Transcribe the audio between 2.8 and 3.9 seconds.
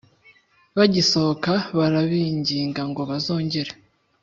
ngo bazongere